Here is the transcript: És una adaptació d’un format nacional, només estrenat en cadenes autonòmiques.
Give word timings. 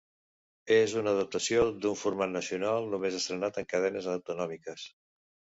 És 0.75 0.95
una 1.01 1.13
adaptació 1.17 1.67
d’un 1.83 1.99
format 2.05 2.33
nacional, 2.37 2.89
només 2.95 3.21
estrenat 3.21 3.63
en 3.63 3.71
cadenes 3.75 4.11
autonòmiques. 4.17 4.91